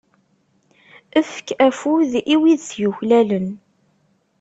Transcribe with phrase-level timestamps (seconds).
[1.19, 3.47] Efk afud i wid i t-yuklalen.